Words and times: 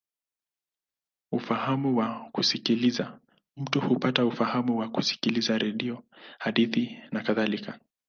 Ufahamu 1.31 1.97
wa 1.97 2.29
kusikiliza: 2.31 3.19
mtu 3.57 3.81
hupata 3.81 4.25
ufahamu 4.25 4.75
kwa 4.75 4.89
kusikiliza 4.89 5.57
redio, 5.57 6.03
hadithi, 6.39 6.97
nakadhalika. 7.11 7.79